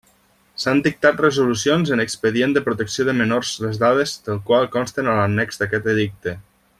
S'han 0.61 0.79
dictat 0.87 1.19
resolucions 1.23 1.91
en 1.97 2.01
expedient 2.05 2.57
de 2.57 2.63
protecció 2.71 3.05
de 3.11 3.15
menors 3.21 3.51
les 3.67 3.79
dades 3.87 4.15
del 4.31 4.41
qual 4.51 4.69
consten 4.77 5.13
a 5.13 5.19
l'annex 5.21 5.63
d'aquest 5.63 5.93
Edicte. 5.97 6.35